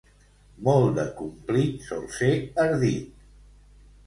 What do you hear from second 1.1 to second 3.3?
complit sol ser ardit.